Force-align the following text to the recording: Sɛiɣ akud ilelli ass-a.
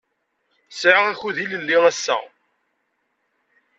Sɛiɣ 0.79 1.05
akud 1.11 1.37
ilelli 1.43 1.77
ass-a. 1.89 2.17